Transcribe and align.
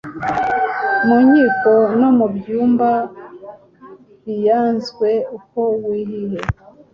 Mu 1.07 1.17
Nkiko 1.27 1.71
no 1.99 2.09
mu 2.17 2.27
Byumba 2.35 2.89
Bianzwe 4.25 5.09
uko 5.37 5.61
wihihe, 5.85 6.39